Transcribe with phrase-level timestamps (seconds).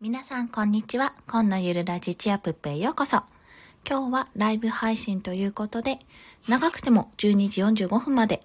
[0.00, 1.12] 皆さん、こんにちは。
[1.26, 3.24] 今のゆるラジチアプッペへようこそ。
[3.84, 5.98] 今日はライブ配信ということで、
[6.46, 8.40] 長くても12時45分まで、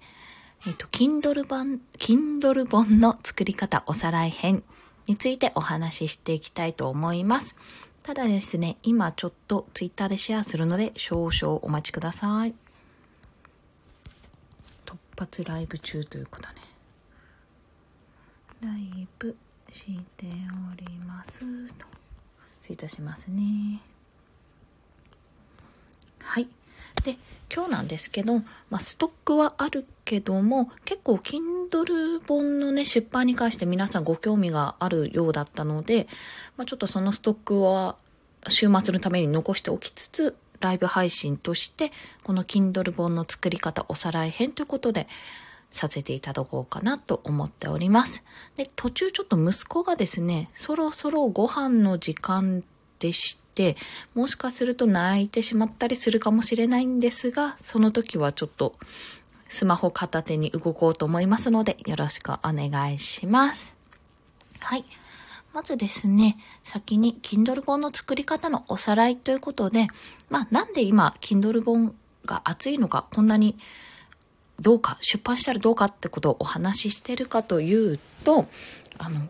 [0.66, 4.64] えっ、と、Kindle 版、Kindle 本の作り方おさらい編
[5.06, 7.56] についてお話ししていきたいと思います。
[8.02, 12.56] ただですね、今ちょっと Twitter でシェアするので少々お待ちください。
[14.88, 16.56] 突発ライブ中ということね。
[18.62, 19.36] ライブ
[19.74, 19.86] し
[20.18, 21.44] ております。
[22.62, 23.82] 失礼いたしますね。
[26.20, 26.48] はい。
[27.04, 27.18] で、
[27.54, 36.08] 今日なんですけど、まあ、ストックはあるけども、結構 Kindle 本のね、出版に関して皆さんご興味があるようだったので、
[36.56, 37.98] まあ、ちょっとそのストックは
[38.48, 41.92] 週末のために残しておきつつ、ライブ配信として、
[42.24, 45.08] この Kindle 本の作り方おさらい編ということで、
[45.74, 48.24] させていただこうかなと思っております。
[48.56, 52.64] で、途中ちょっと息子がですね、そろそろご飯の時間
[53.00, 53.76] でして、
[54.14, 58.76] もしかすると泣いてしまったりするかもしれないんですが、その時はちょっと
[59.48, 63.76] スマホ片手に動こうと思いますので、よろしくお願いします。
[64.60, 64.86] はい。
[65.54, 69.88] まずですね、先に Kindle 本の作り方のおさらいということで、
[70.30, 73.58] まあなんで今 Kindle 本が熱いのか、こんなに
[74.64, 78.48] どうか、出版したらどうかってことをお話ししてるかというと、
[78.98, 79.28] あの、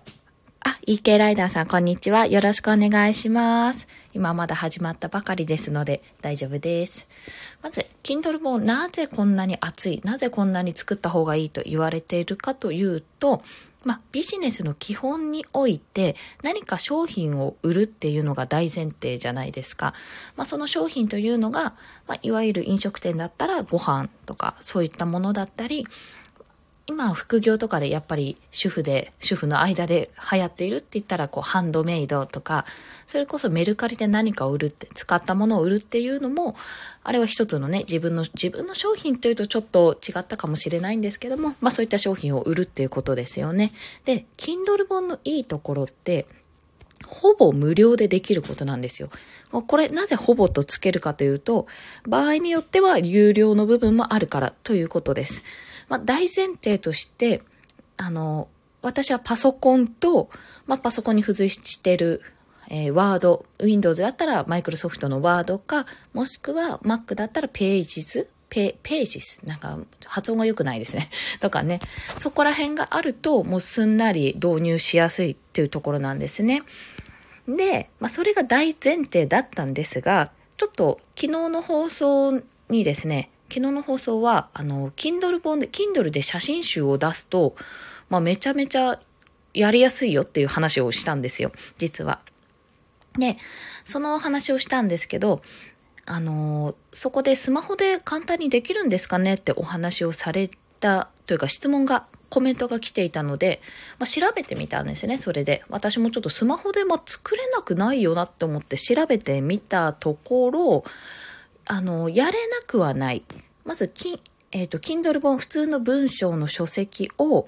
[0.63, 2.27] あ、EK ライダーさん、こんにちは。
[2.27, 3.87] よろしくお願いします。
[4.13, 7.07] 今まだ始まったばかりですので大丈夫です。
[7.63, 13.41] まず、Kindle 本なぜこんなに熱い、なぜこんなに作った方がいいと言われているかというと、
[13.83, 19.93] まあ、ビジネスの基本において何か商品を売るっていうのが大前提じゃないですか。
[20.35, 21.75] まあ、その商品というのが、
[22.07, 25.85] まあ、いわゆる飲食店だったらご飯とかそういったものだったり、
[26.85, 32.65] 今副業とかでやっぱり主婦で、主婦の間で流行っているって言ったらこうハンドメイドとか、
[33.07, 36.57] それこそメルカリで何かを売るって、使ったものを売るっていうのも、
[37.03, 43.71] あれは一つのね、自分の、自分の商品というとちょっと違ったかもしれないんですけども、まあそういった商品を売るっていうことですよね。
[44.03, 46.27] で、Kindle 本のいいところって、
[47.07, 49.09] ほぼ無料でできることなんですよ。
[49.51, 51.67] これなぜほぼとつけるかというと、
[52.05, 55.43] 場合によっては有料の部分もあるからということです。
[55.89, 57.41] まあ、大前提として、
[57.97, 58.47] あの、
[58.81, 60.29] 私はパソコンと、
[60.65, 62.21] まあ、パソコンに付随してる、
[62.69, 69.45] えー、ワード、Windows だったらマイクロソフトのワードか、もしくは Mac だったら Pages、ペページス。
[69.47, 71.09] なんか、発音が良くないですね。
[71.41, 71.79] とかね。
[72.19, 76.61] そこら辺があると、もうすんなり導入しやすいっていうところなんですね。
[77.47, 87.55] で、まあ、それが大前提だったんですが、ちょっと昨日の放送にですね、昨日の放送は、あの、Kindle 本で、Kindle で写真集を出すと、
[88.09, 88.99] まあ、めちゃめちゃ
[89.53, 92.19] やりやすいよっていう話をしたんですよ、実は。
[93.15, 93.37] で、
[93.85, 95.43] その話をしたんですけど、
[96.07, 100.49] あの、そこでスマホで簡単にできるんですかねってお話をされ
[100.79, 103.61] たというか質問が、コメントが来ていたので、
[103.99, 105.63] まあ、調べてみたんですね、それで。
[105.69, 110.83] 私もちょっとスマホでま作れなくないよなって思って調べてみたところ、
[111.65, 113.23] あの、やれなくはない。
[113.65, 114.19] まず、き
[114.51, 117.47] えっ、ー、と、Kindle 本、普通の文章の書籍を、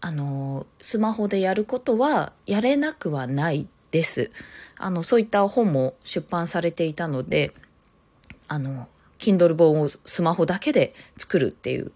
[0.00, 4.30] あの、スマホでやることは、やれなくはないです。
[4.76, 7.52] あの、そういった本も出版されていたので、
[8.48, 8.88] あの、
[9.18, 11.92] Kindle 本をスマホだけで作るっていう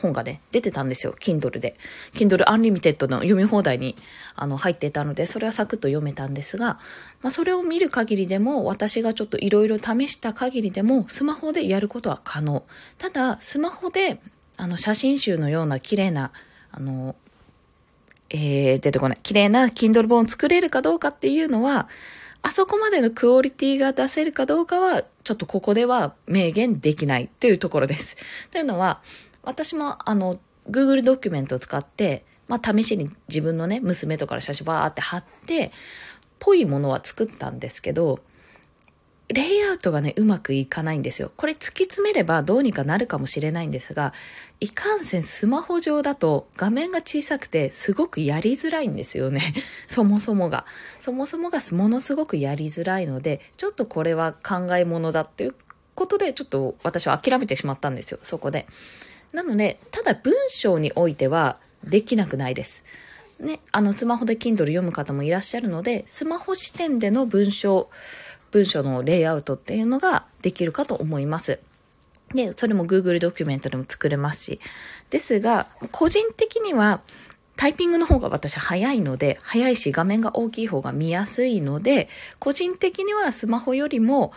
[0.00, 1.14] 本がね、出てたんですよ。
[1.18, 1.76] Kindle で。
[2.14, 3.96] Kindle Unlimited の読み放題に
[4.34, 6.78] あの入ってたので、それはサクッと読めたんですが、
[7.22, 12.64] まあ、それを見る限りでも、私がちょっといろいろ試した限りでも、スマホでやることは可能。
[12.98, 14.20] ただ、スマホで、
[14.56, 16.32] あの、写真集のような綺麗な、
[16.70, 17.16] あの、
[18.30, 19.18] えー、出てこない。
[19.22, 21.88] 綺麗な Kindle 本を作れるかどうかっていうのは、
[22.42, 28.16] あそこまでのクオリティが出せるかどうかは、ちょっとここでは明言できないというところです。
[28.50, 29.00] というのは、
[29.44, 30.38] 私もあの、
[30.70, 35.72] Google ドキュメントを使って、まあ、試しに自分のね、娘とかの写真バーって貼って、
[36.38, 38.20] ぽいものは作ったんですけど、
[39.28, 41.32] レイアウトがね、うまくいかないんですよ。
[41.36, 44.12] これ突き詰めればどうにかなるかもしれないんですが、
[44.60, 49.54] いかんせんスマホ上だと画面が小さくてすごくやりづらいんですよね。
[49.88, 50.66] そもそもが。
[51.00, 55.54] そもそもがものすごくやりづらいので、ちょっとこれは考え物だっていう
[55.94, 58.66] ことで、ちょっと私は諦めてしまったんですよ、そこで。
[59.34, 62.84] なので、ただ文章においてはできなくないです。
[63.40, 67.90] ね、あの、スマホで Kindle 読む方もいらっしゃるので、スマホ視点での文章、
[68.52, 71.58] 文章のレイアウトっていうのができるかと思います。
[72.32, 74.60] で、それも Google ドキュメントでも作れますし。
[75.10, 77.00] ですが、個人的には、
[77.56, 82.08] タイピングの方が私早いので、早いし画面が大きい方が見やすいので、
[82.38, 84.32] 個人的にはスマホよりも、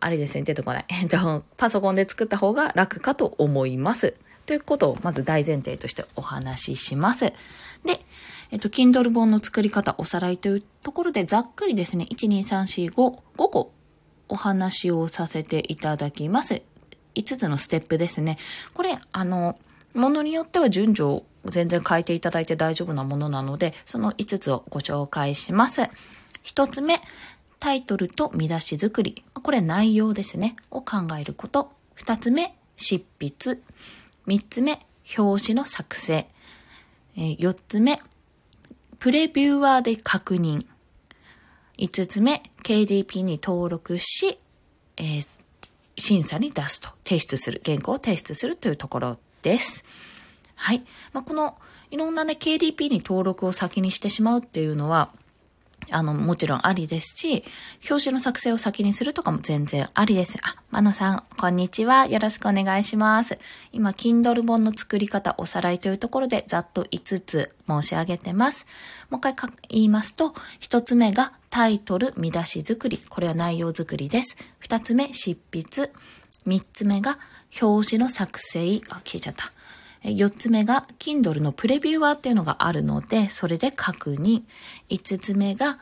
[0.00, 0.84] あれですね、出てこない。
[1.02, 4.14] えっと、パソコンで作った方が楽かと思います。
[4.46, 7.32] ということをまず大前提としてお話しします。
[7.84, 8.04] で、
[8.50, 13.72] えっと、Kindle 本の作り方、おさらいというところでざっくりですね、1、2、3、4、5、5個
[14.28, 16.62] お話をさせていただきます。
[17.14, 18.38] 5つのステップですね。
[18.74, 19.58] これ、あの、
[19.94, 25.82] ものによっては順序を全然変えていただいて大丈夫なものなので、その5つをご紹介します。
[26.44, 27.00] 1つ目、
[27.60, 29.22] タイトルと見出し作り。
[29.34, 30.56] これ内容ですね。
[30.70, 31.70] を考えること。
[31.98, 33.60] 2つ目、執筆。
[34.26, 34.80] 3つ目、
[35.18, 36.26] 表紙の作成。
[37.16, 38.00] 4つ目、
[38.98, 40.64] プレビューワーで確認。
[41.76, 44.38] 5つ目、KDP に登録し、
[44.96, 45.40] えー、
[45.98, 49.84] 審査に出すと、提出する、原稿を提出するというところです。
[50.54, 50.82] はい。
[51.12, 51.58] まあ、この、
[51.90, 55.12] いろんなね、KDP に登録を先にしてしまうっていうのは、
[55.90, 57.44] あの、もちろんありですし、
[57.88, 60.38] 表紙の作成を先にするとかも全然ありです。
[60.42, 62.06] あ、マノさん、こんにちは。
[62.06, 63.38] よろしくお願いします。
[63.72, 68.66] 今、Kindle 本の作り方、おさらいというところで、ざっと5つ申し上げてます。
[69.10, 72.98] もう一回言いますと、1つ目がタイトル、見出し作り。
[73.08, 74.36] これは内容作りです。
[74.62, 75.90] 2つ目、執筆。
[76.46, 77.18] 3つ目が
[77.60, 78.80] 表紙の作成。
[78.88, 79.52] あ、消えちゃった。
[80.02, 84.42] 4つ目が Kindle のプレビューアーっていうのがあるので、それで確認。
[84.88, 85.78] 5つ目が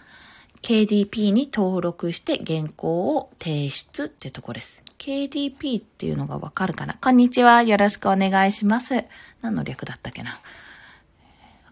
[0.63, 4.83] KDP に登録して原稿を提出ってとこです。
[4.99, 6.95] KDP っていうのがわかるかな？
[6.95, 7.63] こんにちは。
[7.63, 9.05] よろしくお願いします。
[9.41, 10.41] 何の略だったっけな？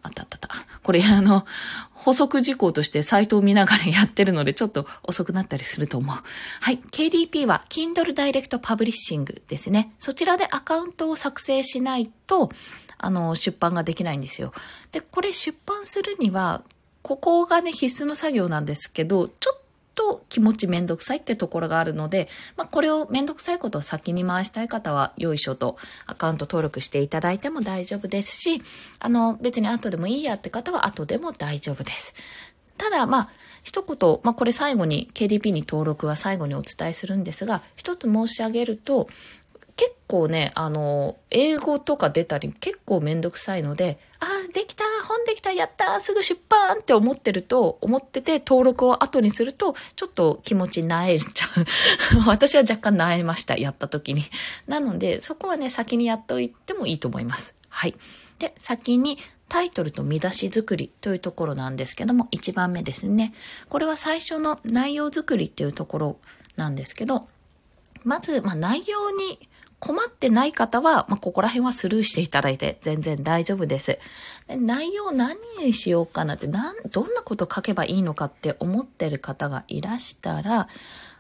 [0.07, 0.79] あったあったあった。
[0.83, 1.45] これあの、
[1.93, 6.17] 補足事項としてサイトを見ながらやってるのでちょっと遅くなったりすると思う。
[6.61, 6.79] はい。
[6.79, 9.93] KDP は Kindle Direct Publishing ですね。
[9.99, 12.51] そちらでアカウントを作成しないと、
[12.99, 14.53] あの、出版ができないんですよ。
[14.93, 16.63] で、これ出版するには、
[17.03, 19.61] ここがね、必須の作業なんですけど、ちょっ
[19.97, 25.77] と気持ちめんどくさいってところがあるので、まあ、これをめんどくさいことを先に回したい方は、よいしょと
[26.07, 28.63] アカウント登録していただいても大丈夫ですし、
[29.01, 32.15] あの、別に後でもいいやって方は後でも大丈夫です。
[32.79, 33.29] ただ、まあ、
[33.63, 39.09] 一言、まあ、これ最後に KDP に登録は最後にお伝えするんですが、一つ申し上げると、
[39.77, 51.47] 結構ね、あの、英語とか出たり結構めんどくさいので、ああ、できた本できたやったすぐ出版って思ってると、思ってて登録を後にすると、ちょっと気持ちなえちゃ
[52.17, 52.25] う。
[52.27, 54.25] 私は若干なえました、やった時に。
[54.67, 57.55] なので、そこはね、先にやっておいてもいいと思います。
[57.69, 57.95] はい。
[58.39, 59.19] で、先に
[59.51, 63.35] タイトルと見出し作りというところなんですけども、1番目ですね。
[63.69, 66.17] これは最初の内容作りっていうところ
[66.57, 67.29] なんですけど、
[68.05, 73.99] まず、まあ、内容に困ってない方は、まあ、ここら辺はスルーしていただいて全然大丈夫です。
[74.49, 80.69] で内容何にしようかなって、なん、どんなこと書けばいいのかって思ってる方がいらしたら、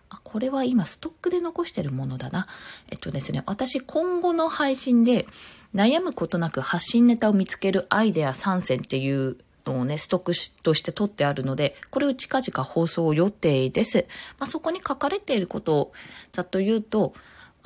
[0.08, 2.46] あ、これは今ストックで残してるものだな。
[2.88, 5.26] えっとですね、私今後の配信で
[5.74, 9.36] 悩むことなく発信ネタを見つけるアイデア参戦っていう
[9.66, 10.32] のをね、ストック
[10.62, 14.06] として取ってあるので、これを近々放送予定です。
[14.38, 15.92] まあ、そこに書かれていることを
[16.32, 17.12] ざっと言うと、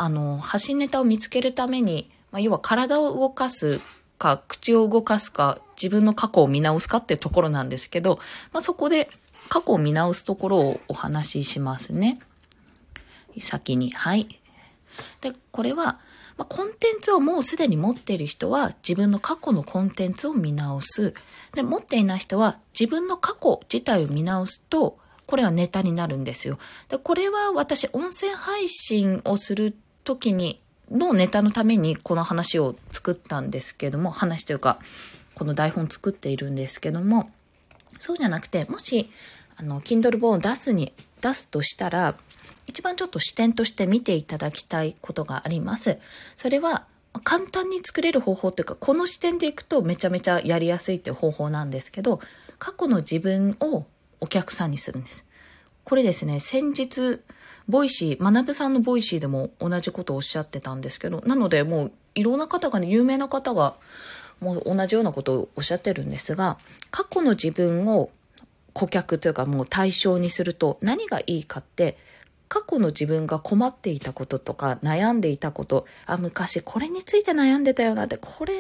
[0.03, 3.83] あの、発信ネタを見つけるために、まあ、要は体を動かす
[4.17, 8.19] か、口を動かすか、自分の過去を見直すかっていうところなんですけど、
[8.51, 9.11] まあ、そこで
[9.51, 12.19] 過去を見直すところをお話ししますね。
[13.41, 13.91] 先に。
[13.91, 14.27] はい。
[15.21, 16.01] で、これは、
[16.39, 21.13] まあ、コンテンツをもうすでに持っている人は自分の過去のコンテンツを見直す。
[21.53, 24.97] で、持っていない人は自分の過去自体を見直すと、
[25.27, 26.59] これはネタになるんですよ。
[26.89, 34.79] で、これは私音声配信をする時にのネタのためにこの話を作ったんですけども、話というか、
[35.35, 37.31] この台本作っているんですけども、
[37.99, 39.11] そうじゃなくて、もし、
[39.57, 42.17] あの、Kindle 本を出すに、出すとしたら、
[42.67, 45.99] 一番ちょっと視点として見ていただきたいことがあります。
[46.37, 46.87] それは、
[47.25, 52.21] 簡単に作れる方法というか、この視点でいくとめちゃめちゃやりやすいっていう方法なんですけど、
[52.59, 53.87] 過去の自分を
[54.21, 55.25] お客さんにするんです。
[55.85, 57.21] これですね、先日、
[57.71, 63.75] Voicy、学さんの Voicy でも同じことをおっしゃってたんですけど、なのでもういろんな方がね、有名な方が
[64.41, 66.59] もう同じようなことをおっしゃってるんですが、
[66.91, 68.11] 過去の自分を
[68.73, 71.97] 顧客というかもう対象にすると何がいいかって、
[72.49, 78.55] 過去の自分が困っていたこととか悩んでいたこと、あ、昔これについて悩んでたよなって、これ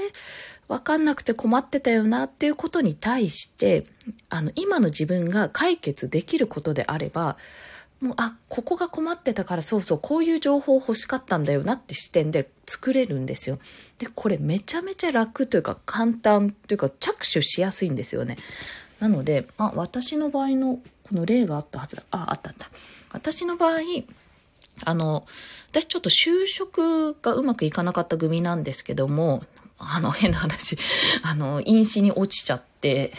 [0.68, 3.86] わかんなくて困ってたよなっていうことに対して、
[4.28, 7.36] あの、今の自分が解決できることであれば、
[8.00, 13.58] もう、あ、ここが困ってたからそうそう、こういう情報欲しかったんだよなって視点で作れるんですよ。
[13.98, 18.38] で、これめちゃめちゃ楽というか簡単というか着手しやすいんですよね。
[19.00, 20.78] なので、あ私の場合の
[21.08, 22.04] この例があったはずだ。
[22.10, 22.70] あ、あったあった。
[23.12, 23.80] 私の場合、
[24.84, 25.26] あの、
[25.70, 29.42] 私ちょっと就職がうまくいかなかった組なんですけども、
[29.78, 30.78] あの変な話、
[31.22, 33.12] あの、飲酒に落ちちゃって、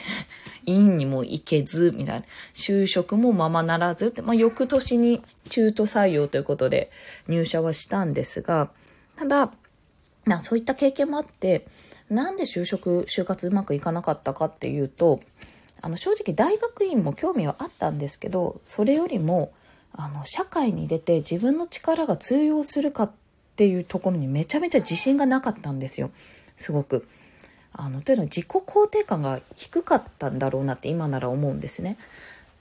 [0.65, 2.25] 院にも行けず、みたいな。
[2.53, 6.91] 就職もままならずって、まあ、翌年に中途採用ということで
[7.27, 8.71] 入社はしたんですが、
[9.15, 9.51] ただ、
[10.25, 11.65] なそういった経験もあって、
[12.09, 15.21] なんで就職、就活うまくいかなかったかっていうと、
[15.81, 19.51] あの、正直大学院も興味はあったんですけど、それよりも、
[19.93, 23.11] あの、社会に出て自分の力が通用するかっ
[23.55, 26.11] ていうところにめちゃめちゃ自信がなかったんですよ。
[26.55, 27.07] すごく。
[27.73, 31.97] あのというのは自己肯定感が低かったんだろうなって今なら思うんですね。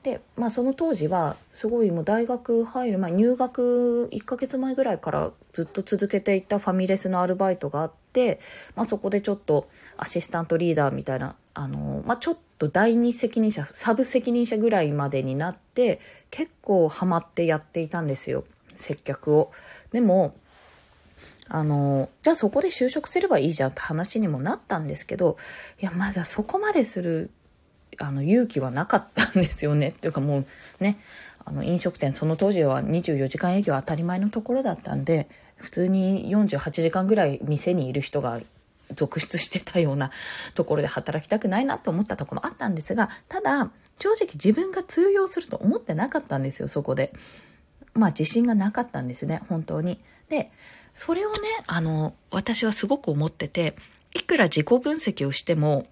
[0.03, 8.41] でまあその当時はすごいもう大学入る前入学1ヶ月前ぐらいからずっと続けていたファミレスのアルバイトがあって、
[8.77, 16.01] まあ、そこでちょっとアシスタントリーダーみたいなあの、まあ、ちょっと第二責任者サブ責任者ぐらいまでになって
[16.31, 19.53] 結構ハマってやっていたんですよ接客を。
[19.93, 20.35] でも
[21.51, 25.37] あの、じゃあそこで就職すればいいじゃんって話にもなったんですけど、
[25.81, 27.31] いや、まだそこまでする、
[27.99, 29.89] あの、勇気はなかったんですよね。
[29.89, 30.47] っていうかもう
[30.83, 30.99] ね、
[31.45, 38.41] あの、飲食店、その当時は24時間営業当たり前のところだったんで、普通に48時間ぐらい店にいる人が
[38.95, 40.13] 続出してたような
[40.55, 47.13] ところで働きたくないなと思ったところもあったんですが、ただ、正直自分が通用すると思ってなかったんですよ、そこで。
[47.93, 50.01] まあ自信がなかったんですね、本当に。
[50.29, 50.51] で、
[50.95, 53.77] それをね、あの、私はすごく思ってて、
[54.15, 55.87] いくら自己分析をしても、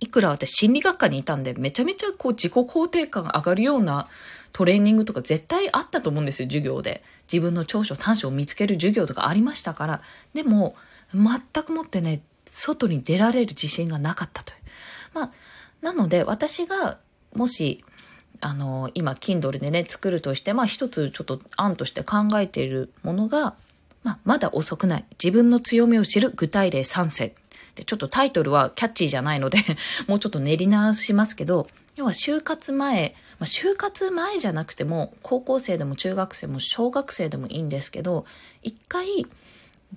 [0.00, 4.08] いくら私心理学科にいたんで、めちゃめちゃこう自己肯定感上がるような
[4.52, 7.02] トレーニングとか絶対あったと思うんですよ、授業で。
[7.32, 10.02] 自分の長所短所を見つける授業とかありましたから。
[10.32, 10.76] でも、
[11.12, 14.58] 全くもってね、外に出られる自信がなかったという。
[15.14, 15.32] まあ、
[15.80, 16.98] なので私が
[17.34, 17.84] もし、
[18.40, 23.54] あの、今、Kindle でね、作るとして、まあ一つちょっと案として考えているものが、
[24.04, 25.04] まあ、まだ遅くない。
[25.12, 27.32] 自分の強みを知る具体例3選。
[27.74, 29.58] で、ちょっとタイトルはキャッチーじゃないので
[30.06, 38.26] もうちょっと練り直しますけど、要は就活前、まあ、就活前じゃなくても、高校生でも中学生も小学生でもいいんですけど、
[38.62, 39.26] 一回、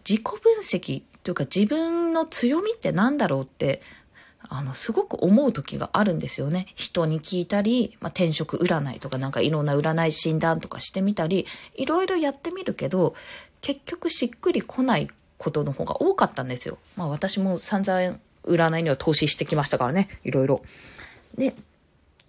[0.07, 3.81] 自己分析というか自分の強みって何だろうって
[4.49, 6.67] あの、すごく思う時があるんですよね。
[6.75, 11.45] 人に聞いたり、まあ、転職占いとかなんかいろんな占い診断とかしてみたり、
[11.75, 13.15] いろいろやってみるけど、
[13.61, 16.77] 結局しっくりこないことの方が多かったんですよ。
[16.95, 20.61] まあ私も散々占いには投資してきましたからね、いろいろ。
[21.37, 21.55] で、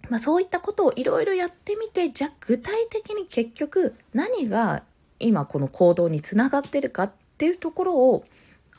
[0.09, 4.83] まあそういったことをいろいろやってみて、じゃあ具体的に結局何が
[5.19, 8.25] 今この行動につながってるかっていうところを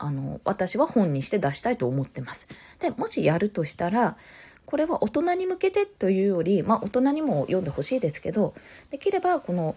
[0.01, 2.47] あの、私は本にして出したいと思ってます。
[2.79, 4.17] で、もしやるとしたら、
[4.65, 8.55] これは大人に向けてというより、まあ大人にも読んでほしいですけど、
[8.89, 9.75] できればこの、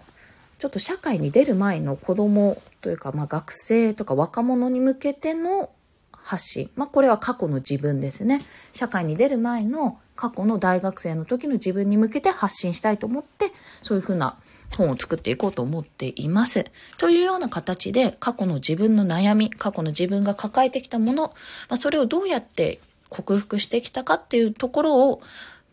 [0.64, 5.68] ちょっと社会に出る前の子供というか、まあ学生とか若者に向けての
[6.11, 6.71] 発信。
[6.75, 8.40] まあこれは過去の自分ですね。
[8.73, 13.52] 社会に出る前の過去の大学生の時の自分に向けて発信したいと思って、
[13.83, 14.38] そういうふうな
[14.75, 16.64] 本を作っていこうと思っています。
[16.97, 21.25] というような形で過去の自分の悩み、過去の自分が抱えてきたもの、
[21.68, 22.80] まあ、それをどうやって
[23.11, 25.21] 克服してきたかっていうところを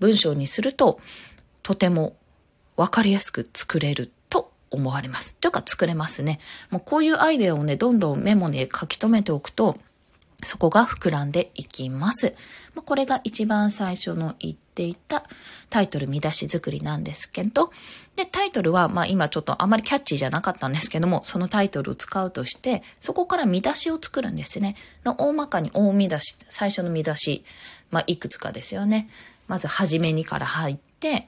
[0.01, 0.99] 文章にすると、
[1.63, 2.17] とても
[2.75, 4.11] わかりやすく作れる
[4.71, 5.35] 思われます。
[5.35, 6.39] というか作れますね。
[6.69, 9.77] もうこういうアイデアをね、どんどんメモに書き留めておくと、
[10.43, 12.33] そこが膨らんでいきます。
[12.73, 15.23] まあ、これが一番最初の言っていた
[15.69, 17.71] タイトル見出し作りなんですけど、
[18.15, 24.75] で、タイトルは、まあ今ちょっとあまりキャッチーじゃなかったんですけども、そのタイトルを使うとして、そこから見出しを作るんですね。
[25.05, 27.43] の大まかに大見出し、最初の見出し、
[27.89, 29.09] まあいくつかですよね。
[29.47, 31.27] まず、はじめにから入って、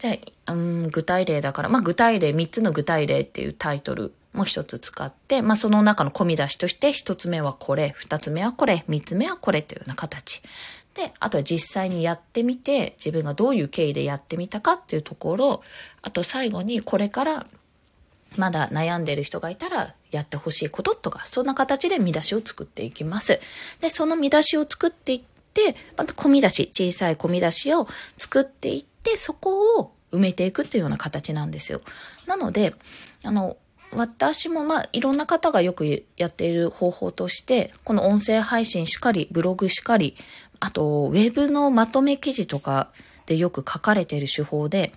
[0.00, 10.42] で、うん、具体例だから、まあ具体例、3つの具体例っていうタイトルも一つ使って、まあその中の込み出しとして、一つ目はこれ、二つ目はこれ、三つ目はこれというような形。
[10.94, 15.62] で、あとは実際にやってみて、自分がどういう経緯でやってみたかっていうところ、
[16.02, 17.46] あと最後にこれから
[18.36, 23.40] まだ悩んでる人がいたらやってほしいこととか、そんな形で見出しを作っていきます。
[23.80, 25.22] で、その見出しを作っていっ
[25.54, 31.80] て、また込み出し、小さい込み出しを作っていって、でそこを埋めていくっていうような形なんですよ。
[32.26, 32.74] なので、
[33.22, 33.56] あの、
[33.92, 40.16] 私もまあいろんな方がよくやっている方法として、この音声配信しかり、ブログしかり、
[40.58, 42.90] あとウェブのまとめ記事とか
[43.26, 44.92] でよく書かれている手法で、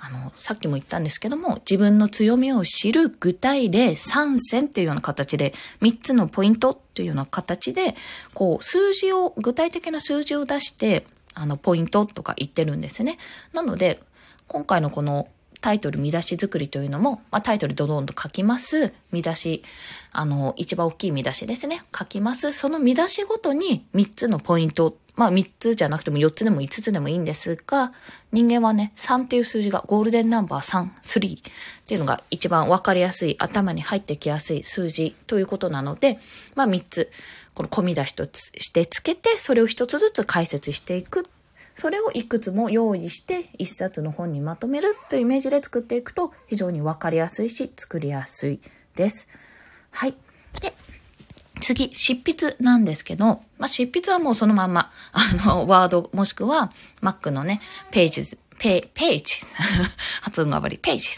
[0.00, 7.94] あの、さっきも言ったんですけども、自分の強みを知る具体例3選っていうような形で、3つのポイントっていうような形で、
[8.32, 13.18] こう、数字を、具体的な数字を出して、あの、ポイントとか言ってるんですね。
[13.52, 14.00] なので、
[14.46, 15.28] 今回のこの
[15.60, 18.92] タイトル見出し作りというのも、まあ、タイトルドドンと書きます。
[19.12, 19.62] 見出し、
[20.12, 21.82] あの、一番大きい見出しですね。
[21.96, 22.52] 書きます。
[22.52, 24.98] その見出しごとに3つのポイント。
[25.16, 27.92] まあ3つじゃなくても4つでも5つでもいいんですが、
[28.32, 31.42] 人間はね、3っていう数字がゴールデンナンバー3、3っ
[31.86, 36.18] ていうのが一番わかりやすい、頭に入ってきやすい数字ということなので、
[36.54, 37.10] まあ3つ、
[37.54, 41.24] この込み出しとしてつけて、それを1つずつ解説していく
[41.74, 48.60] それをいくつも用意して一冊の本にまとめるというイメージで作っていくと非常にわかりやすいし作りやすい
[48.94, 49.28] です。
[49.90, 50.14] はい。
[50.60, 50.72] で、
[51.60, 59.36] 次、執筆なんですけど、まあ、執筆はもうそのまんま、 あの、ワードもしくは Mac のね、ページズ、ペ、ページ
[60.22, 61.08] 発音が悪い、ページ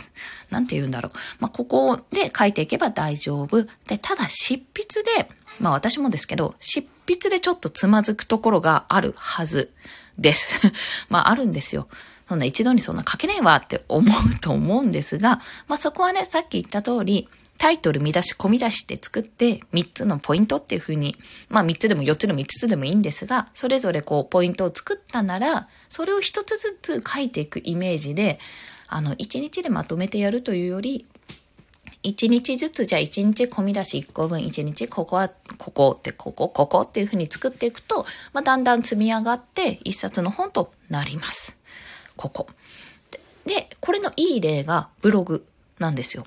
[0.51, 1.13] なんて言うんだろう。
[1.41, 3.65] まあ、ここで書いていけば大丈夫。
[3.87, 5.29] で、ただ執筆で、
[5.61, 9.73] まあ私もですけど、執筆でちょっとつまずくところがあるはず
[10.19, 10.73] です。
[11.09, 11.89] まああるんですよ。
[12.29, 17.29] そんな一度にそんな書けないわって思うと思うんですが、まあそこはね、さっき言った通り、
[17.59, 21.17] タイトル見出し、込み出しって作って、3つのポイントっていうふうに、
[21.49, 28.39] まあ3つでも4つでも5つでもいいんですが、それぞれこうポイントを作ったなら、それを1つずつ書いていくイメージで、
[28.89, 31.07] あの、1日でまとめてやるというより、
[32.03, 41.57] 1日ずつ、じゃあ1日込み出し1個分、1日ここは、ここって、ここ、ここっていうふうに作っていくと、まあ、だんだん積み上がって1冊の本となります。
[42.17, 42.49] ここ。
[43.45, 45.47] で、これのいい例がブログ
[45.79, 46.27] なんですよ。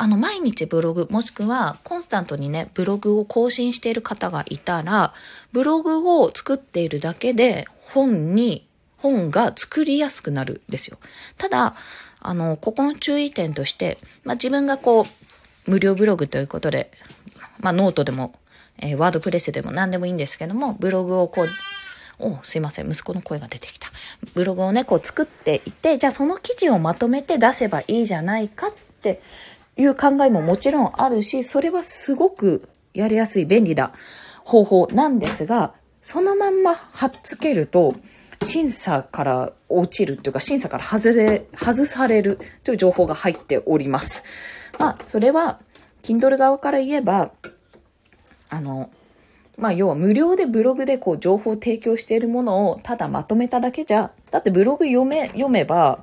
[0.00, 5.12] あの、毎日ブログ、もしくはコンスタントにね、ブログを更新している方がいたら、
[5.52, 8.66] ブログを作っているだけで本に、
[8.96, 10.96] 本が作りやすくなるんですよ。
[11.36, 11.74] ただ、
[12.18, 16.90] あの、ここの注意点として、まあ、自分がこう、無料ブログということで、
[17.58, 18.32] まあ、ノートでも、
[18.78, 21.48] えー、 WordPress でも何でもいいんですけども、ブログをこう、
[22.18, 23.88] おすいません、息子の声が出てきた。
[24.32, 29.20] ブログをね、こう作っていて、じゃあその記事をまとめて出せばいいじゃないかって
[29.80, 33.92] いう考えももちろんあるし、それはすごくやりやすい便利な
[34.44, 37.94] 方法なんですが、そのまんま貼っつけると、
[38.42, 44.24] 審査から落ちるというか、審査から外れ、外されるという情報が入っております。
[44.78, 45.60] まあ、それは、
[46.02, 47.32] Kindle 側から言えば、
[48.48, 48.90] あの、
[49.58, 56.02] まあ、要は無料でブログでこう情報を提供しているものをただまとめただけじゃ、だってブログ読め、読めば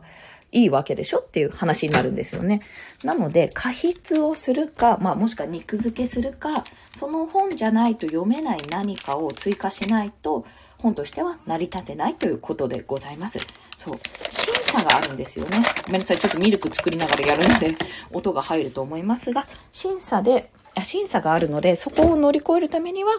[0.52, 2.62] いいわけでしょっていう話になるんですよね。
[3.04, 6.64] なので、過筆をするか、まあ、もしくは肉付けするか、
[6.96, 10.46] その本じゃないと読めない何かを追加しないと、
[10.78, 13.40] 本としては成り立てないということでございます。
[13.76, 14.00] そう。
[14.30, 15.58] 審査があるんですよね。
[15.86, 16.18] ごめんなさい。
[16.18, 17.76] ちょっとミルク作りながらやるので、
[18.14, 20.50] 音が入ると思いますが、審査で、
[20.84, 23.12] 審査があるので、そこを乗り越えるためには、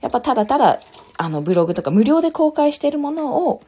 [0.00, 0.80] やっぱただただ、
[1.16, 3.62] あの、ブログとか無料で公開しているものを、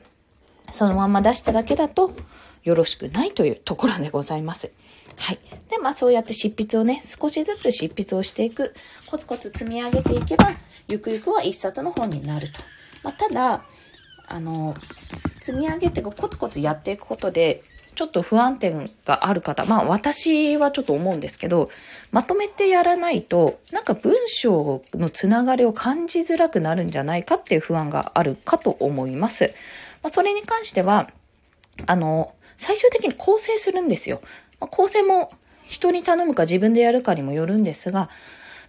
[0.71, 2.13] そのまま出しただけだと、
[2.65, 4.71] よろしくないというところでございます。
[5.17, 5.39] はい。
[5.71, 8.75] で、まあそうやって執筆をね、少しずつ執筆をしていく、
[9.07, 10.51] コツコツ積み上げていけば、
[10.87, 12.61] ゆくゆくは一冊の本になると。
[13.03, 13.65] まあ、ただ、
[14.29, 14.75] あの、
[15.41, 17.63] 積み上げてコツコツやっていくことで、
[17.99, 21.69] ちょっと不安点がある方、まあ私はちょっと思うんですけど、
[22.13, 29.53] まとめてやらないと、なんか文章のつながりを感じづらくなるんじゃないかっていう不安があるかと思います。
[30.05, 31.11] まあ、それに関しては、
[31.87, 34.21] あの、最終的に構成するんですよ。
[34.61, 35.31] まあ、構成も
[35.67, 38.11] 人に頼むか自分でやるかにもよるんですが、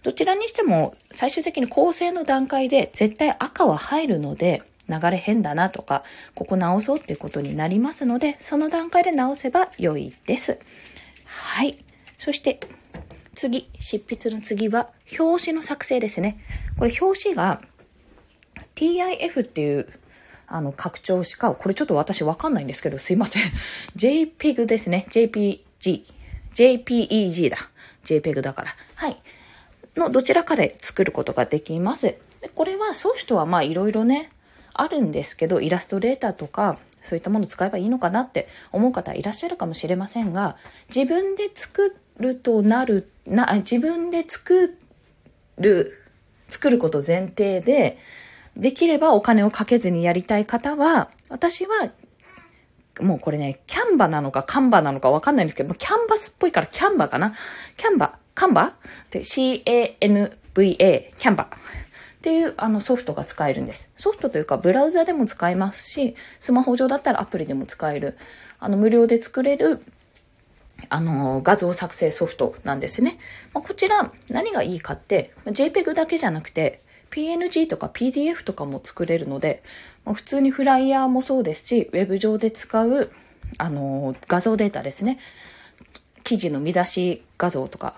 [0.02, 10.58] どちらにしても最終的に構成の段階で絶対赤は入るので、流れ変だなとか、ここ直そうっていうことになりますので、その段階で直せば良いです。
[11.24, 11.78] はい。
[12.18, 12.58] そして、
[13.34, 16.38] 次、執筆の次は、表紙の作成ですね。
[16.76, 17.60] これ表紙が
[18.74, 19.88] TIF っていう
[20.52, 23.42] あの、拡張子か、これちょっと私わかんないんですけど、すいません。
[23.96, 25.06] JPEG ですね。
[25.08, 25.62] JPG。
[26.54, 27.70] JPEG だ。
[28.04, 28.74] JPEG だから。
[28.96, 29.22] はい。
[29.96, 32.16] のどちらかで作ることができます。
[32.40, 34.32] でこれはソフトはまあいろいろね、
[34.74, 40.56] あるんですけど、イラストレーターとか、そういったものを使えばいいのかなって思う方いらっしゃるかもしれませんが、
[40.94, 44.76] 自分で作るとなる、な、自分で作
[45.58, 45.96] る、
[46.48, 47.98] 作ること前提で、
[48.60, 51.90] できればお金をかけずにやりたい方は、私は、
[53.00, 57.34] もうこれね、キャンバなのかカンバなのかわかんないんですけど、キャンバスっぽいからキャンバかな？
[57.76, 58.74] キャンバカンバ？
[59.10, 63.88] で ?C-A-N-V-A、キャンバっっていうあのソフトが使えるんです。
[63.96, 68.18] ソフトというかブラウザでも使えますし、スマホ上だったらアプリでも使える、
[68.58, 69.82] あの無料で作れる
[70.90, 73.18] あの、画像作成ソフトなんですね。
[73.54, 79.62] まあ、こちら、何がいいかって、JPEG だけじゃなくて、PNG とか PDF とかも作れるので、
[80.04, 83.10] まあ、普通にフライヤーもそうですし、ウェブ上で使う、
[83.58, 85.18] あの、画像データですね。
[86.22, 87.94] 記事の見出し画像とか、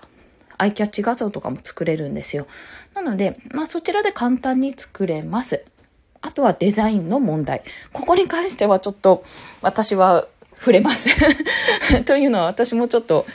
[0.57, 2.47] アイキャッチ画像とかも作れるんですよ。
[2.93, 5.63] なので、まあそちらで簡単に作れます。
[6.21, 7.63] あとはデザインの問題。
[7.91, 9.23] ここに関してはちょっと
[9.61, 11.09] 私は触れます
[12.05, 13.25] というのは私もちょっと、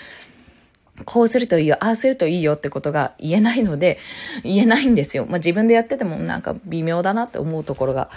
[1.04, 3.98] こうするといいよ、ああするといいよってことが言えないので、
[4.42, 5.26] 言えないんですよ。
[5.26, 8.11] まあ自分でやっててもなんか微妙だなって思うところが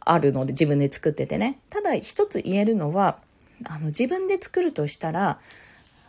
[0.00, 1.58] あるので、自分で作っててね。
[1.70, 3.18] ただ一つ言えるのは、
[3.64, 5.38] あの自分で作るとしたら、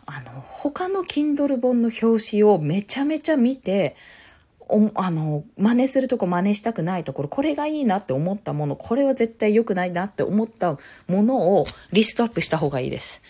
[0.06, 3.96] あの、他の Kindle 本の表紙をめちゃめちゃ見て、
[4.68, 13.22] おあの、真似するとこ真似したくないところ、これがいいなって思ったもの、これは絶対良くないなって思ったものをリストアップした方がいいです。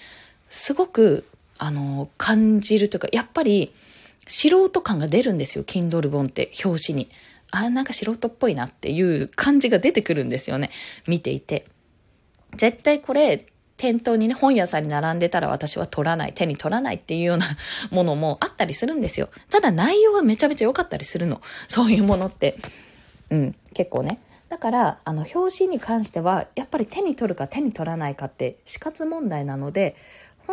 [0.50, 1.26] すごく、
[1.64, 3.74] あの、感じるというか、やっぱり
[4.28, 7.10] 素人感が出るんですよ、Kindle 本って表紙に。
[7.52, 10.70] あ、なんか素人っぽいなっていう感じが出てくるんですよね、
[11.08, 11.66] 見ていて。
[12.58, 13.46] 絶対これ
[13.78, 17.48] 店頭にね、本屋さんに並んでたら私は取らない、手に取らないっていうような
[17.92, 19.30] ものもあったりするんですよ。
[19.50, 21.42] ただ内容はめちゃめちゃ良かったりするの。
[21.70, 22.58] そういうものって。
[23.30, 24.20] うん、結構ね。
[24.50, 29.96] だから、あの、表紙に関しては、やっぱり手に取るか手に取らないかって死活問題なので、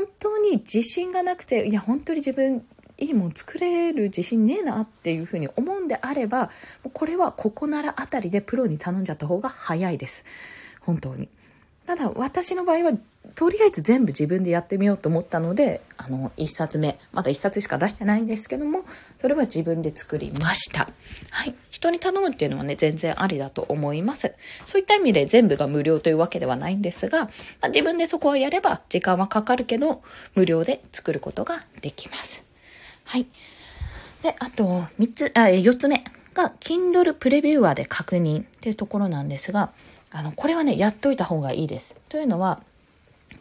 [0.01, 2.65] 本当に自信がなくて、いや、本当に自分、
[2.97, 6.51] いいもん作れる自信ねえなっていうふうに思うんであれば、
[6.95, 10.25] これはここならあたりでプロに頼んじゃった方が早いです。
[10.81, 11.29] 本当に。
[12.01, 12.99] ただ私の場合は
[13.35, 16.99] とりあえず全部自分でやってみようと思ったのであの1冊目。
[17.13, 18.85] まだ1冊しか出してないんですけども
[19.19, 20.89] それは自分で作りました。
[21.31, 21.55] はい。
[21.71, 24.35] 人に頼むっていうのはね全然ありだと思います。
[24.65, 27.31] そういった意味で全部が無料というわけではないんですが、ま
[27.63, 30.03] あ、自分でそこはやれば時間はかかるけど
[30.35, 32.43] 無料で作ることができます。
[33.05, 33.27] はい。
[34.23, 39.73] であと3つあ4つ目が Kindle プレビューアーで確認っていうところなんですが
[40.11, 41.95] あの、これはね、やっといた方がいいです。
[42.09, 42.63] というのは、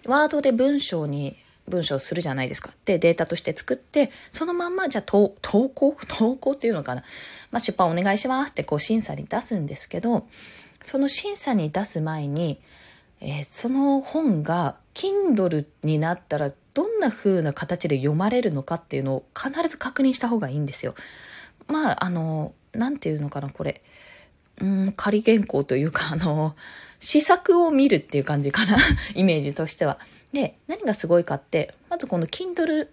[0.05, 1.35] ワードで文章に、
[1.67, 2.71] 文章するじゃないですか。
[2.85, 5.95] で、データとして作って、そのまんま、じゃあ、投稿？
[6.07, 7.03] 投稿っていうのかな。
[7.51, 10.27] まあ、出版お願いしますって、こう、審査に出すんですけど、
[10.83, 12.59] その審査に出す前に、
[13.21, 20.95] えー、その本が Kindle になったらどんな風な形で読まれるのかっていうのを必ず確認した方がいいんですよ。
[21.67, 23.81] まあ、あの、なんていうのかな、これ。
[24.61, 26.55] うん、仮原稿というか、あの、
[26.99, 28.77] 試作を見るっていう感じかな、
[29.15, 29.99] イメージとしては。
[30.33, 32.87] で、何がすごいかって、まずこの Kindle、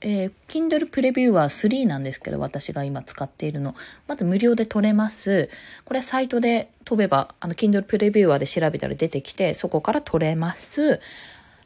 [0.00, 3.74] えー、Kindle Previewer 3なんですけど、私が今使っているの。
[4.06, 5.48] まず無料で取れます。
[5.84, 11.00] これサイトで飛べば、あの、Kindle Previewer で調べたら出てきて、そこから取れます。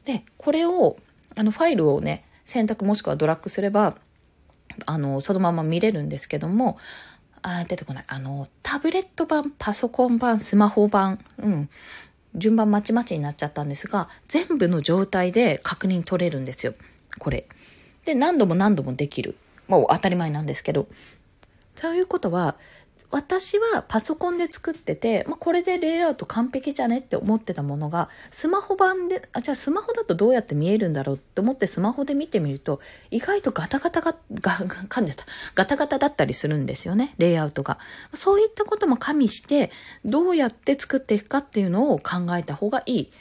[0.05, 0.96] で、これを、
[1.37, 3.96] あの、ファイルをね、選択もしくはドラッグすれば、
[4.87, 6.78] あの、そのまま見れるんですけども、
[7.42, 8.05] あ、出てこない。
[8.07, 11.68] あの、タブレット版、パソコン版、スマホ版、うん。
[12.35, 16.74] 順番まちまちになっちゃったんですが、全部の状態で確認取れるんですよ。
[17.18, 17.46] これ。
[18.05, 19.37] で、何度も何度もできる。
[19.68, 20.88] もう当たり前なんですけど。
[21.74, 22.57] ということは、
[23.12, 35.25] 私はパソコンで作ってて、まあ、これでレイアウト完璧じゃねって思ってたものが、スマホ版で、あ、じゃあスマホだとどうやって見えるんだろうって思ってスマホで見てみると、意外とガタガタが、が、噛んでた。
[35.55, 37.79] ガタガタだったりするんですよね、レイアウトが。
[38.14, 39.70] そういったことも加味して、
[40.07, 43.12] どうやって作っていくかっていうのを考えた方がいい。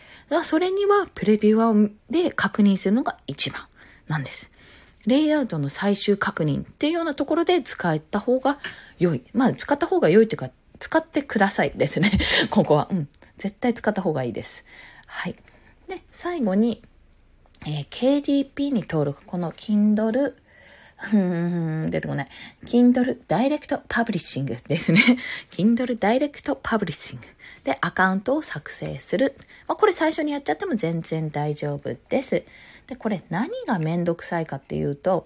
[0.43, 3.63] それにはプレビューで確認するのが一番
[4.07, 4.53] なんです。
[5.05, 8.59] レイアウトの最終確認っていうようなところで使った方が
[8.99, 9.23] 良い。
[9.33, 12.11] まあ、使った方が良いというか、使ってくださいですね。
[12.49, 12.87] ここは。
[12.91, 13.09] うん。
[13.37, 14.65] 絶対使った方がいいです。
[15.07, 15.35] はい。
[15.87, 16.83] で、最後に、
[17.65, 19.23] えー、KDP に登録。
[19.25, 20.33] この Kindle、
[21.13, 22.27] うん、出てこない。
[22.65, 25.17] Kindle Direct Publishing ですね。
[25.49, 27.19] Kindle Direct Publishing
[27.63, 29.35] でアカウントを作成する。
[29.67, 32.43] まあ、これ最初にやっちゃっても全然大丈夫です。
[32.91, 35.25] で、これ何がめんどくさいかっていうと、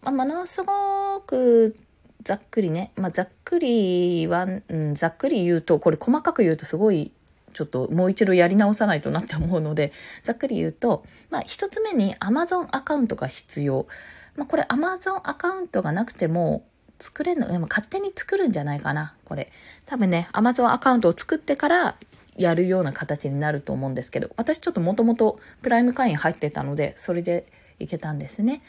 [0.00, 1.76] まあ、ものすごく
[2.22, 7.12] ざっくりね、まあ、ざっくりは、うん、ざっくり言うと、これ細かく言うとすごい、
[7.52, 13.86] ちょっともう一度やり直さないとなって思うので、ざっくり言うと、まあ、一つ目に Amazon アカウントが必要。
[14.34, 16.64] まあ、これ Amazon アカウントがなくても、
[17.00, 19.52] 作れるの、でも勝手に作るんじゃないかな、これ。
[19.84, 21.96] 多分ね、Amazon アカウントを作ってから
[22.36, 27.46] やるような形になると思うんですけど、私ちょっともともとプライム会員入ってたので、それで
[27.78, 28.62] いけたんですね。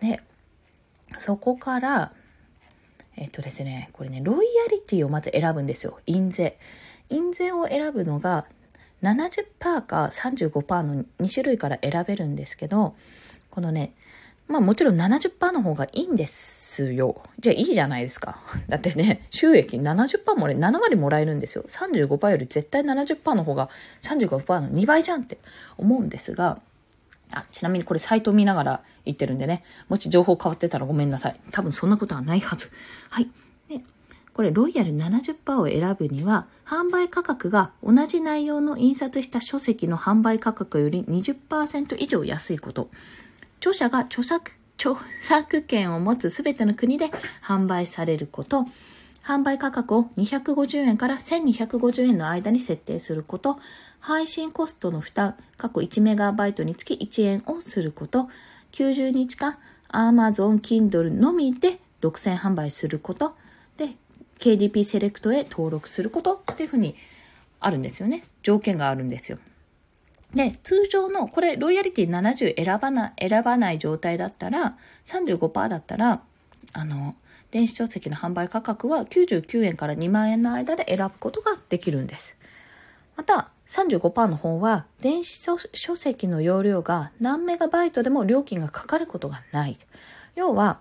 [0.00, 0.20] で、
[1.18, 2.12] そこから、
[3.16, 6.00] えっとですね、これね、ロイヤリティをまず選ぶんですよ。
[6.06, 6.58] 印税。
[7.10, 8.46] 印税を選ぶのが
[9.02, 12.94] 70%か35%の2種類から選べるんですけど、
[13.50, 13.94] このね、
[14.48, 17.22] まあもちろん70%の方がいいんですよ。
[17.38, 18.40] じゃあいいじゃないですか。
[18.68, 21.64] だってね、収益70%もね、7割もらえるんですよ。
[21.68, 23.68] 35%より絶対70%の方が
[24.02, 25.38] 35%の2倍じゃんって
[25.78, 26.60] 思うんですが、
[27.32, 31.40] あ、ちなみにこれサイト見ながら言ってるんでね、もし情報変わってたらごめんなさい。
[31.50, 32.70] 多分そんなことはないはず。
[33.10, 33.30] はい。
[33.68, 33.80] で、
[34.32, 42.90] これロイヤル70%を選ぶには、販売価格が同じ内容の印刷した書籍の販売価格より20%以上安いこと。
[43.62, 47.12] 著者が著作、著作権を持つすべての国で
[47.44, 48.66] 販売されること。
[49.22, 53.60] 販売価格を250円から1250円の間に設定すること。
[54.00, 58.28] 配信コストの負担、過去1メガバイトにつき1円をすること、
[58.72, 59.56] 90日間
[59.92, 63.36] Amazon Kindle のみで独占販売すること、
[63.76, 63.90] で、
[64.40, 66.96] KDP セレクトへ登録することっていうふうに
[67.60, 68.24] あるんですよね。
[68.42, 69.38] 条件があるんですよ。
[70.34, 76.22] で、通常の、これ、ロイヤリティ70選ばな、選ばない状態だったら、35%だったら、
[76.72, 77.14] あの、
[77.50, 82.34] 電子書籍の販売価格は99円から2万円の間で選ぶことができるんです。
[83.14, 85.40] また、35%の方は電子
[85.72, 89.78] 書籍の容量が何メガバイトでも料金がかかることがない。
[90.34, 90.80] 要は、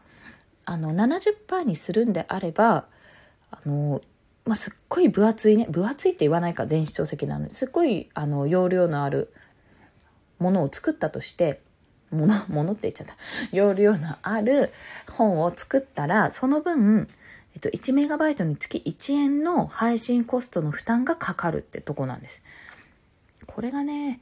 [0.65, 2.85] あの、70%にするんであれば、
[3.51, 4.01] あの、
[4.45, 9.33] まあ、すっごい分厚いね、分厚いって言わないか、電子書籍なのに、すっごい、あの、容量のある
[10.39, 11.61] ものを作ったとして、
[12.09, 13.15] もの、 ものって言っちゃった。
[13.51, 14.71] 容量のある
[15.09, 17.07] 本を作ったら、その分、
[17.53, 22.41] えっと、1メガバイトにつき1円の配信コストの負担がかかるってとこなんです。
[23.45, 24.21] これがね、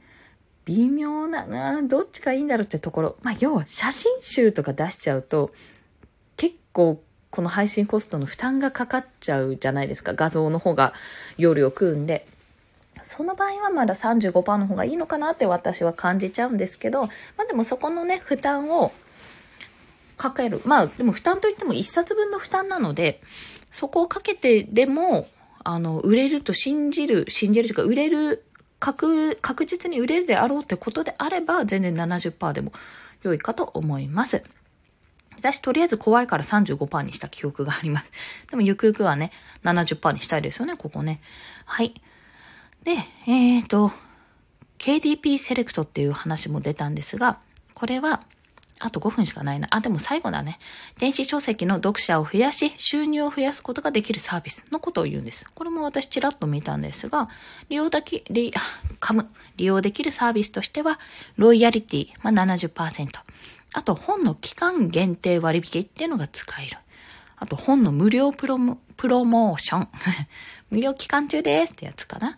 [0.66, 3.16] 微妙なな、どっちがいいんだろうってところ。
[3.22, 5.52] まあ、要は写真集とか出しちゃうと、
[6.36, 10.14] 結構この配信コストの負担がかかっちゃうじゃないですか。
[10.14, 10.92] 画像の方が
[11.38, 12.26] 容量食うんで。
[13.02, 18.92] その場合はまだ35%の方がいいのかなって私は感じちゃうんですけど、まあでもそこのね、負担を
[20.16, 20.60] かける。
[20.64, 23.22] まあでも負担といっても1冊分の負担なので、
[23.70, 25.28] そこをかけてでも、
[25.62, 28.44] あの、売れると信じる、信じるというか、売れる
[28.80, 32.72] 確、確実に売れるであろうってことであれば、全然70%でも
[33.22, 34.42] 良いかと思います。
[35.40, 38.06] 私、とりあえず怖いから35%にした記憶があります。
[38.50, 39.32] でも、ゆくゆくはね、
[39.64, 41.20] 70%にしたいですよね、ここね。
[41.64, 41.94] はい。
[42.84, 42.92] で、
[43.26, 43.92] えっ、ー、と、
[44.78, 47.38] KDP セレクトっていう話も出たんですが、
[47.74, 48.22] これは、
[48.82, 49.68] あと5分しかないな。
[49.70, 50.58] あ、でも最後だね。
[50.98, 55.46] 電子書籍の読者を増やし、収入を増やすことができるサービスのことを言うんです。
[55.54, 57.28] これも私ちらっと見たんですが、
[57.68, 58.52] 利用だき、利、
[59.00, 59.28] 噛む。
[59.56, 60.98] 利用できるサービスとしては、
[61.36, 63.08] ロイヤリティ、まあ、70%。
[63.72, 66.78] あと、本の期間限定割引っていうのが使える。
[67.36, 69.88] あと、本の無料プロモ、プロモーション。
[70.70, 72.36] 無料期間中ですってやつかな。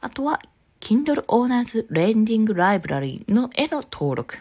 [0.00, 0.40] あとは、
[0.80, 4.38] Kindle Owners Lending Library の絵の登録。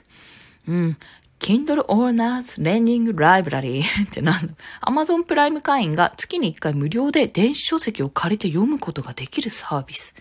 [0.68, 0.98] うん。
[1.40, 10.16] Kindle Owners Learning Library って何だ ?Amazon プライム会員が月に1回無料で電子書籍を借りて読むことができるサービス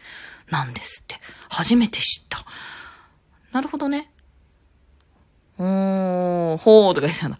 [0.51, 1.21] なんですって。
[1.49, 2.45] 初めて知った。
[3.53, 4.11] なるほどね。
[5.59, 7.39] おー、ほーとか言ってたんだ。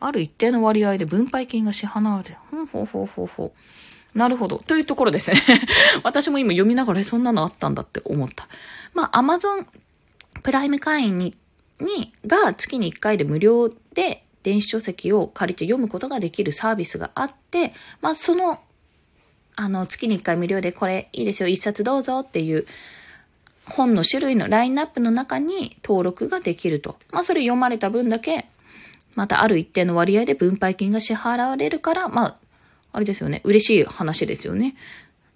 [0.00, 2.36] ある一定の割合で分配金が支払われる。
[2.50, 3.52] ほうほうほうほうほ
[4.14, 4.18] う。
[4.18, 4.58] なるほど。
[4.58, 5.40] というところですね。
[6.02, 8.48] 私も今読みながらそんなのあったんだって思った。
[8.94, 9.66] まあ、Amazon
[10.42, 11.36] プライム会員に
[11.80, 18.60] に、が月に1回で無料で電子書籍を借りて読むことができるサービスがあって、まあその、
[19.56, 22.66] あの、月に1回無料でこれいいですよ、1冊どうぞっていう
[23.70, 26.96] 本の種類のラインナップの中に登録ができると。
[27.10, 28.46] まあそれ読まれた分だけ、
[29.14, 32.36] またある一定の割合で分配金が支払われるから、まあ、
[32.92, 33.40] あれですよね。
[33.44, 34.76] 嬉しい話ですよね。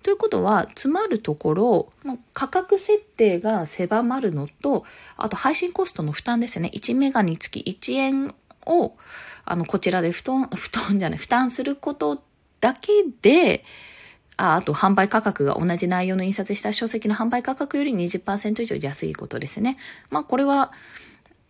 [0.03, 1.93] ということは、つまるところ、
[2.35, 4.85] 価格設定が狭まるのと、
[5.17, 6.71] あと配信コストの負担ですね。
[6.75, 8.35] 1メガにつき1円
[8.67, 8.93] を、
[9.47, 12.23] あの、こちらで布団、布団じゃない、負担すること
[12.61, 13.65] だけで、
[14.37, 19.77] ああと販売価格が同じ内容の印刷した書籍の販売価格より20%以上安いことですね。
[20.11, 20.73] まあこれは、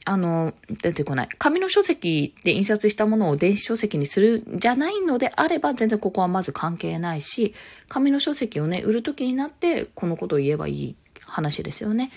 [0.07, 1.29] あの、出てこない。
[1.39, 7.55] 紙の書籍で印刷したものを電子書籍にするじゃないのであれば、全然ここはまず関係ないし、
[7.89, 12.11] 紙の書籍をね、売るときになって、このことを言えばいい話ですよね。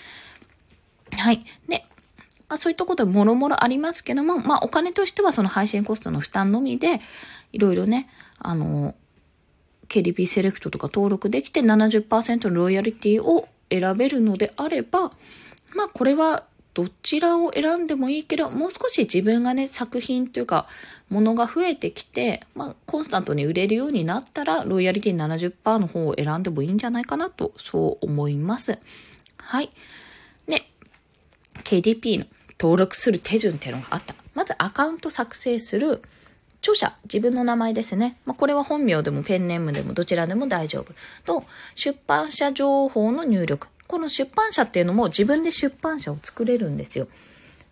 [1.12, 1.44] はい。
[1.66, 1.86] で、
[2.48, 7.00] まあそういったこともろもろありますけども、まあお金としてはその配信コストの負担のみで、
[7.52, 8.94] いろいろね、あの、
[9.88, 15.12] KDP セレクトとか登録できて70%のロイヤリティを選べるのであれば、
[15.74, 16.44] まあこれは
[16.78, 20.68] どちらを選んでもいいけど、もう少し自分がね、作品というか、
[21.10, 28.78] ものが増えてきて、まあ、コンスタントに売れるようになったら、ロイヤリティ70%の方を選んでもいいんじゃないかなと、そう思います。
[29.38, 29.70] はい。
[30.46, 30.70] で、
[31.64, 32.26] KDP の
[32.60, 34.14] 登録する手順っていうのがあった。
[34.34, 36.00] まずアカウント作成する
[36.60, 38.18] 著者、自分の名前ですね。
[38.24, 40.92] まあ、これは本名でもペンネームでもどちらでも大丈夫。
[41.24, 41.44] と、
[41.74, 43.68] 出版社情報の入力。
[43.86, 47.08] この出版社っていうのも自分で出版社を作れるんですよ。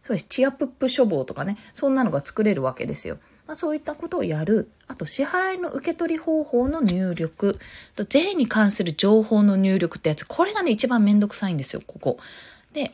[0.06, 0.26] そうです。
[0.28, 3.18] チアプップ書房とかね、そんなのが作れるわけですよ。
[3.46, 4.70] まあ、そういったことをやる。
[4.88, 7.58] あと、支払いの受け取り方法の入力。
[7.96, 10.24] と、税に関する情報の入力ってやつ。
[10.24, 12.18] これがね、一番めんどくさいんですよ、ここ。
[12.72, 12.92] で、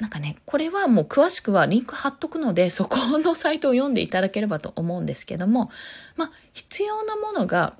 [0.00, 5.70] なんかね、これはもう詳しくはリンク貼っとくので、そこのサイトを読んでいただければと思うんですけども、
[6.16, 7.74] まあ、必要なものが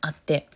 [0.00, 0.48] あって、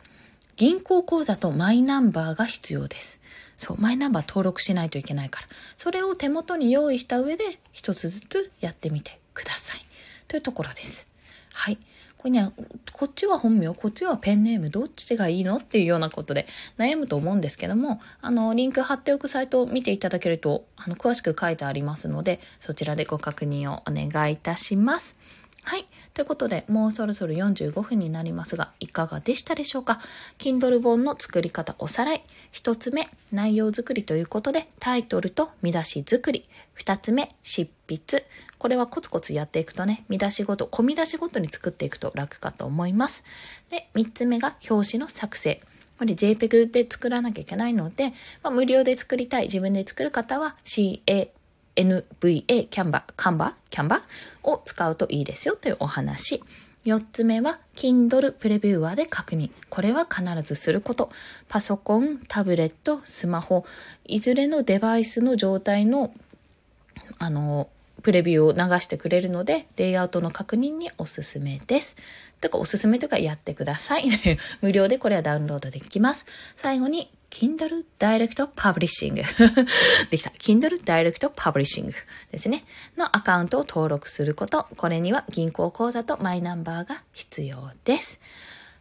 [0.56, 3.20] 銀行口座とマイナンバーが必要です。
[3.56, 5.48] そう、マイナンバー登録しないといけないから。
[5.78, 9.80] それを手元に用意した上で、一つずつやってみてください。
[10.28, 11.08] というところです。
[11.52, 11.78] はい。
[12.24, 12.52] これね、
[12.94, 16.46] こっちは本名、こっちはペンネーム、どっちがいいのっていうようなことで
[16.78, 25.18] 悩むと思うんですけども、あの、リンク貼っておくサイトを見ていただけると、あの、詳しく書いてありますので、そちらでご確認をお願いいたします。
[25.64, 25.86] はい。
[26.14, 30.00] ということで、もうそろそろ45分になりますが、いかがでしたでしょうか
[30.38, 32.24] ?Kindle 本の作り方おさらい。
[32.52, 36.48] 一つ目、内容作りということで、タイトルと見出し作り。
[36.72, 38.26] 二つ目、執筆。
[38.58, 43.24] これはコツコツやっていくとね、見出しごと、込み出しごとに作っていくと楽かと思います。
[43.70, 45.60] で、三つ目が表紙の作成。
[45.98, 51.28] これ JPEG で作らなきゃいけないので、まあ、無料で作りたい、自分で作る方は CA
[51.76, 54.00] NVA キャンバー、カンバーキャンバー
[54.42, 56.42] を使うといいですよというお話。
[56.84, 59.50] 4つ目は Kindle プレビューアーで確認。
[59.70, 61.10] これは必ずすること。
[61.48, 63.64] パソコン、タブレット、スマホ、
[64.04, 66.12] いずれのデバイスの状態の、
[67.18, 67.68] あの、
[68.04, 71.96] プレビューを流してくれるので、レイアウトの確認におすすめです。
[72.42, 74.04] とか、おすすめとかやってください。
[74.60, 76.26] 無料でこれはダウンロードできます。
[76.54, 79.14] 最後に、Kindle Direct Publishing
[80.10, 80.30] できた。
[80.30, 81.94] Kindle Direct Publishing
[82.30, 82.64] ですね。
[82.98, 84.66] のアカウントを登録すること。
[84.76, 88.20] これには銀行口座とマイナンバーが必要です。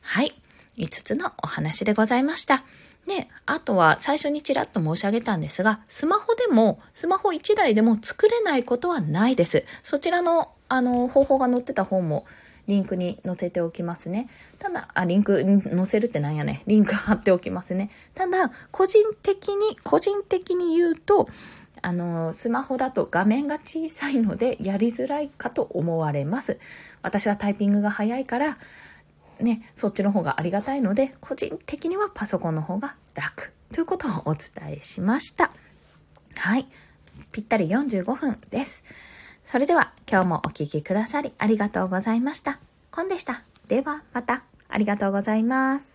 [0.01, 0.35] はい。
[0.77, 2.65] 5つのお話でございました。
[3.07, 9.65] で、あとは最初にちらっと申し上げたんですが、スマホでも、スマホ1台でも作れないことはないです。
[9.83, 12.25] そちらの、あの、方法が載ってた本も
[12.67, 14.29] リンクに載せておきますね。
[14.57, 16.63] ただ、あ、リンク載せるってなんやね。
[16.65, 17.89] リンク貼っておきますね。
[18.15, 21.27] ただ、個人的に、個人的に言うと、
[21.81, 26.57] あの、スマホだと画面が小さいのでやりづらいかと思われます。
[27.01, 28.57] 私はタイピングが早いから、
[29.39, 35.51] ね、そっちの方がありがたいので、個人的にはパソコンの方が楽ということをお伝えしました。
[36.35, 36.67] はい。
[37.31, 38.83] ぴったり45分です。
[39.43, 42.59] それでは今日もお聴きくださりありがとうございました。
[42.91, 43.43] コンでした。
[43.67, 44.43] ではまた。
[44.69, 45.92] ありがとうございます。